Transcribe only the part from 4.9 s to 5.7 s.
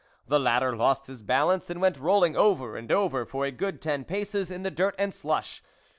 and slush.